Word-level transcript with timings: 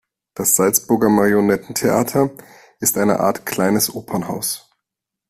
Das 0.33 0.55
Salzburger 0.55 1.09
Marionettentheater 1.09 2.31
ist 2.79 2.97
eine 2.97 3.19
Art 3.19 3.45
kleines 3.45 3.93
Opernhaus. 3.93 4.67